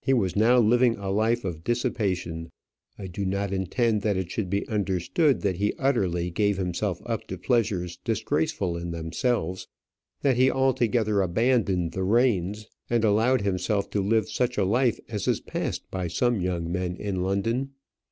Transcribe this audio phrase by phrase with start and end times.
[0.00, 2.52] He was now living a life of dissipation.
[2.96, 7.26] I do not intend that it should be understood that he utterly gave himself up
[7.26, 9.66] to pleasures disgraceful in themselves,
[10.20, 15.26] that he altogether abandoned the reins, and allowed himself to live such a life as
[15.26, 17.72] is passed by some young men in London.